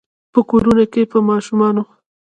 په 0.33 0.39
کورونو 0.49 0.83
کې 0.93 1.01
به 1.09 1.19
ماشومانو، 1.29 1.83